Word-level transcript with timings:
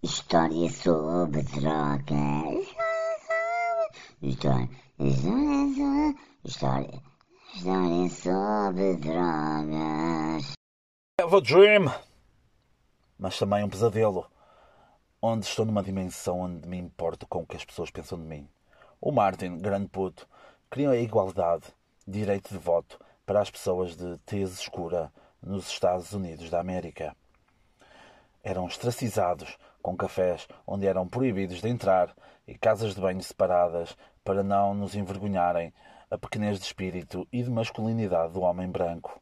História 0.00 0.70
sobre 0.70 1.42
drogas. 1.42 2.68
História, 4.22 4.70
história, 4.96 6.14
história, 6.44 7.02
história 7.52 8.08
sobre 8.08 8.96
drogas. 8.98 10.52
Have 11.20 11.34
a 11.34 11.40
dream! 11.40 11.92
Mas 13.18 13.36
também 13.40 13.64
um 13.64 13.68
pesadelo. 13.68 14.30
Onde 15.20 15.46
estou 15.46 15.66
numa 15.66 15.82
dimensão 15.82 16.42
onde 16.42 16.68
me 16.68 16.78
importo 16.78 17.26
com 17.26 17.40
o 17.40 17.46
que 17.46 17.56
as 17.56 17.64
pessoas 17.64 17.90
pensam 17.90 18.20
de 18.20 18.24
mim. 18.24 18.48
O 19.00 19.10
Martin, 19.10 19.58
grande 19.58 19.88
puto, 19.88 20.28
queria 20.70 20.90
a 20.90 20.96
igualdade, 20.96 21.64
direito 22.06 22.50
de 22.50 22.58
voto 22.58 23.00
para 23.26 23.40
as 23.40 23.50
pessoas 23.50 23.96
de 23.96 24.16
tez 24.18 24.60
escura 24.60 25.12
nos 25.42 25.68
Estados 25.68 26.12
Unidos 26.12 26.50
da 26.50 26.60
América. 26.60 27.16
Eram 28.44 28.64
ostracizados 28.64 29.58
com 29.88 29.96
cafés 29.96 30.46
onde 30.66 30.86
eram 30.86 31.08
proibidos 31.08 31.62
de 31.62 31.68
entrar 31.70 32.14
e 32.46 32.54
casas 32.54 32.94
de 32.94 33.00
banho 33.00 33.22
separadas 33.22 33.96
para 34.22 34.42
não 34.42 34.74
nos 34.74 34.94
envergonharem 34.94 35.72
a 36.10 36.18
pequenez 36.18 36.58
de 36.58 36.66
espírito 36.66 37.26
e 37.32 37.42
de 37.42 37.48
masculinidade 37.48 38.34
do 38.34 38.42
homem 38.42 38.68
branco. 38.68 39.18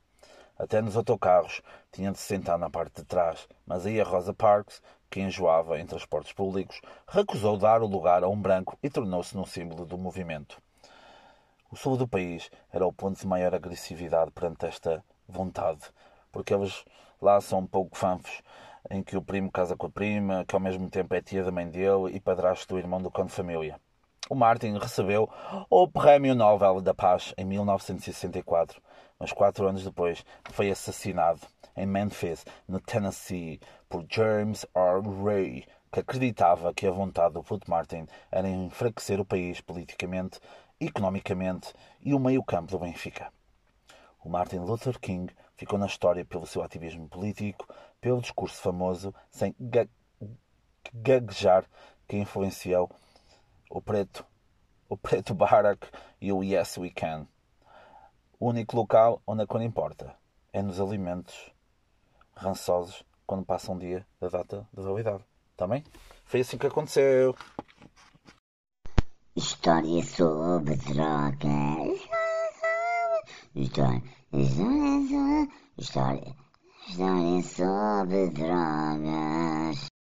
Até 0.58 0.82
nos 0.82 0.96
autocarros 0.96 1.62
tinha 1.92 2.10
de 2.10 2.18
se 2.18 2.24
sentar 2.24 2.58
na 2.58 2.68
parte 2.68 2.96
de 2.96 3.04
trás, 3.04 3.46
mas 3.64 3.86
aí 3.86 4.00
a 4.00 4.04
Rosa 4.04 4.34
Parks, 4.34 4.82
que 5.08 5.20
enjoava 5.20 5.78
em 5.78 5.86
transportes 5.86 6.32
públicos, 6.32 6.80
recusou 7.06 7.56
dar 7.56 7.80
o 7.80 7.86
lugar 7.86 8.24
a 8.24 8.28
um 8.28 8.40
branco 8.40 8.76
e 8.82 8.90
tornou-se 8.90 9.36
num 9.36 9.46
símbolo 9.46 9.86
do 9.86 9.96
movimento. 9.96 10.60
O 11.70 11.76
sul 11.76 11.96
do 11.96 12.08
país 12.08 12.50
era 12.72 12.84
o 12.84 12.92
ponto 12.92 13.20
de 13.20 13.26
maior 13.26 13.54
agressividade 13.54 14.32
perante 14.32 14.66
esta 14.66 15.04
vontade, 15.28 15.82
porque 16.32 16.52
eles 16.52 16.84
lá 17.22 17.40
são 17.40 17.60
um 17.60 17.66
pouco 17.66 17.96
fanfos, 17.96 18.42
em 18.90 19.02
que 19.02 19.16
o 19.16 19.22
primo 19.22 19.50
casa 19.50 19.76
com 19.76 19.86
a 19.86 19.90
prima, 19.90 20.44
que 20.46 20.54
ao 20.54 20.60
mesmo 20.60 20.88
tempo 20.88 21.14
é 21.14 21.20
tia 21.20 21.44
da 21.44 21.50
mãe 21.50 21.68
dele 21.68 22.12
e 22.14 22.20
padrasto 22.20 22.74
do 22.74 22.78
irmão 22.78 23.00
do 23.00 23.10
cão 23.10 23.26
de 23.26 23.32
família. 23.32 23.80
O 24.28 24.34
Martin 24.34 24.76
recebeu 24.78 25.30
o 25.70 25.88
Prémio 25.88 26.34
Nobel 26.34 26.80
da 26.80 26.92
Paz 26.92 27.32
em 27.38 27.44
1964, 27.44 28.82
mas 29.18 29.32
quatro 29.32 29.68
anos 29.68 29.84
depois 29.84 30.24
foi 30.50 30.70
assassinado 30.70 31.40
em 31.76 31.86
Memphis, 31.86 32.44
no 32.66 32.80
Tennessee, 32.80 33.60
por 33.88 34.04
James 34.10 34.66
R. 34.74 35.24
Ray, 35.24 35.64
que 35.92 36.00
acreditava 36.00 36.74
que 36.74 36.86
a 36.86 36.90
vontade 36.90 37.34
do 37.34 37.42
Puto 37.42 37.70
Martin 37.70 38.06
era 38.30 38.48
enfraquecer 38.48 39.20
o 39.20 39.24
país 39.24 39.60
politicamente, 39.60 40.40
economicamente 40.80 41.72
e 42.02 42.12
o 42.12 42.18
meio-campo 42.18 42.72
do 42.72 42.78
Benfica. 42.78 43.30
O 44.26 44.28
Martin 44.28 44.58
Luther 44.58 44.98
King 44.98 45.32
ficou 45.54 45.78
na 45.78 45.86
história 45.86 46.24
pelo 46.24 46.48
seu 46.48 46.60
ativismo 46.60 47.08
político, 47.08 47.64
pelo 48.00 48.20
discurso 48.20 48.60
famoso, 48.60 49.14
sem 49.30 49.54
gaguejar, 50.92 51.64
que 52.08 52.16
influenciou 52.16 52.90
o 53.70 53.80
preto, 53.80 54.26
o 54.88 54.96
preto 54.96 55.30
Barack 55.32 55.88
e 56.20 56.32
o 56.32 56.42
Yes 56.42 56.76
We 56.76 56.90
Can. 56.90 57.28
O 58.40 58.48
único 58.48 58.74
local 58.74 59.22
onde 59.24 59.44
a 59.44 59.46
cor 59.46 59.62
importa 59.62 60.12
é 60.52 60.60
nos 60.60 60.80
alimentos 60.80 61.52
rançosos 62.34 63.04
quando 63.24 63.44
passa 63.44 63.70
um 63.70 63.78
dia 63.78 64.04
da 64.20 64.26
data 64.26 64.66
de 64.76 64.82
validade. 64.82 65.24
Está 65.52 65.68
bem? 65.68 65.84
Foi 66.24 66.40
assim 66.40 66.58
que 66.58 66.66
aconteceu. 66.66 67.32
História 69.36 70.02
sobre 70.02 70.74
drogas. 70.78 72.15
História, 73.56 74.02
história, 74.34 75.48
história, 75.78 76.36
história 76.90 77.42
sobre 77.42 78.28
drogas. 78.28 79.88